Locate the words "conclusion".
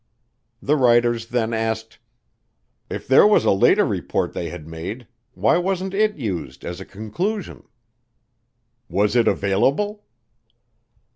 6.89-7.67